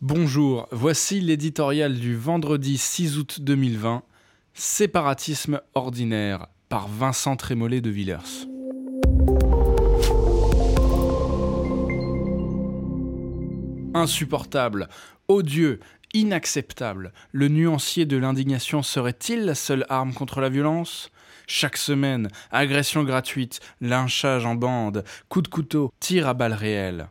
[0.00, 4.04] Bonjour, voici l'éditorial du vendredi 6 août 2020,
[4.54, 8.46] Séparatisme ordinaire par Vincent Trémollet de Villers.
[13.92, 14.88] Insupportable,
[15.26, 15.80] odieux,
[16.14, 21.10] inacceptable, le nuancier de l'indignation serait-il la seule arme contre la violence?
[21.48, 27.08] Chaque semaine, agression gratuite, lynchage en bande, coup de couteau, tir à balles réelles.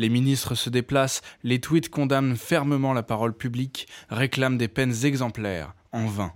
[0.00, 5.74] Les ministres se déplacent, les tweets condamnent fermement la parole publique, réclament des peines exemplaires,
[5.92, 6.32] en vain.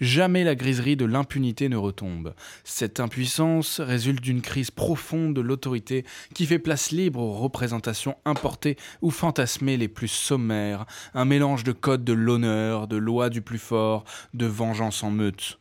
[0.00, 2.32] Jamais la griserie de l'impunité ne retombe.
[2.64, 8.78] Cette impuissance résulte d'une crise profonde de l'autorité qui fait place libre aux représentations importées
[9.02, 13.58] ou fantasmées les plus sommaires, un mélange de codes de l'honneur, de lois du plus
[13.58, 15.58] fort, de vengeance en meute.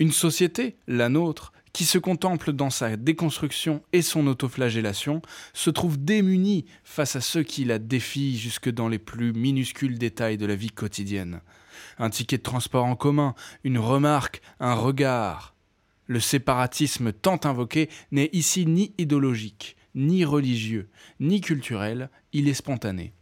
[0.00, 5.22] Une société, la nôtre, qui se contemple dans sa déconstruction et son autoflagellation,
[5.54, 10.38] se trouve démunie face à ceux qui la défient jusque dans les plus minuscules détails
[10.38, 11.40] de la vie quotidienne.
[11.98, 15.54] Un ticket de transport en commun, une remarque, un regard.
[16.06, 23.12] Le séparatisme tant invoqué n'est ici ni idéologique, ni religieux, ni culturel, il est spontané.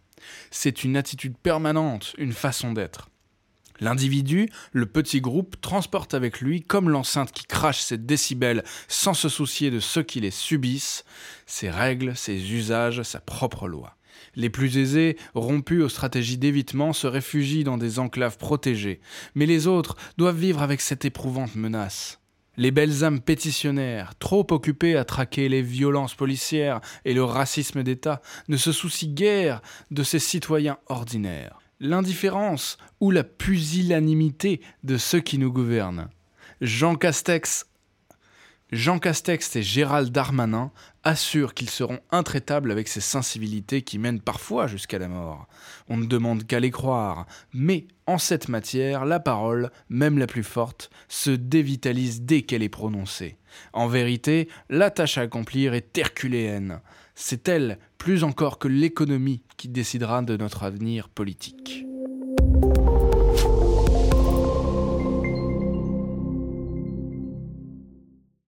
[0.51, 3.10] C'est une attitude permanente, une façon d'être.
[3.81, 9.31] L'individu, le petit groupe, transporte avec lui, comme l'enceinte qui crache ses décibels sans se
[9.31, 11.05] soucier de ceux qui les subissent,
[11.47, 13.97] ses règles, ses usages, sa propre loi.
[14.35, 19.01] Les plus aisés, rompus aux stratégies d'évitement, se réfugient dans des enclaves protégées,
[19.35, 22.21] mais les autres doivent vivre avec cette éprouvante menace.
[22.59, 28.21] Les belles âmes pétitionnaires, trop occupées à traquer les violences policières et le racisme d'État,
[28.49, 35.39] ne se soucient guère de ces citoyens ordinaires l'indifférence ou la pusillanimité de ceux qui
[35.39, 36.09] nous gouvernent.
[36.61, 37.67] Jean Castex,
[38.73, 40.71] Jean Castex et Gérald Darmanin
[41.03, 45.49] assurent qu'ils seront intraitables avec ces sensibilités qui mènent parfois jusqu'à la mort.
[45.89, 50.45] On ne demande qu'à les croire, mais en cette matière, la parole, même la plus
[50.45, 53.39] forte, se dévitalise dès qu'elle est prononcée.
[53.73, 56.81] En vérité, la tâche à accomplir est herculéenne.
[57.17, 61.90] C'est elle, plus encore que l'économie, qui décidera de notre avenir politique.